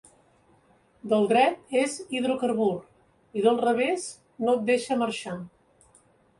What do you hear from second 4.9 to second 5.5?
marxar.